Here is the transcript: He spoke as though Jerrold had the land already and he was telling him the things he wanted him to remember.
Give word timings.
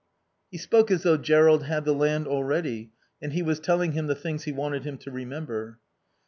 He 0.49 0.57
spoke 0.57 0.89
as 0.89 1.03
though 1.03 1.15
Jerrold 1.15 1.65
had 1.65 1.85
the 1.85 1.93
land 1.93 2.27
already 2.27 2.91
and 3.21 3.33
he 3.33 3.43
was 3.43 3.59
telling 3.59 3.91
him 3.91 4.07
the 4.07 4.15
things 4.15 4.45
he 4.45 4.51
wanted 4.51 4.83
him 4.83 4.97
to 4.97 5.11
remember. 5.11 5.77